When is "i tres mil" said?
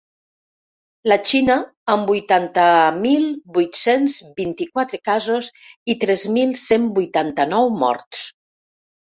5.95-6.57